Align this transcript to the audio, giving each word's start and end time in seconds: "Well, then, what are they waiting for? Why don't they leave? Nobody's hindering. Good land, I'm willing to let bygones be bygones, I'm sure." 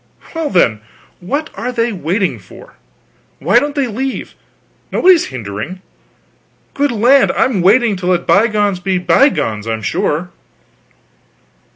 "Well, 0.33 0.49
then, 0.49 0.81
what 1.19 1.51
are 1.53 1.71
they 1.71 1.91
waiting 1.91 2.39
for? 2.39 2.73
Why 3.37 3.59
don't 3.59 3.75
they 3.75 3.85
leave? 3.85 4.33
Nobody's 4.91 5.27
hindering. 5.27 5.83
Good 6.73 6.91
land, 6.91 7.31
I'm 7.33 7.61
willing 7.61 7.95
to 7.97 8.07
let 8.07 8.25
bygones 8.25 8.79
be 8.79 8.97
bygones, 8.97 9.67
I'm 9.67 9.83
sure." 9.83 10.31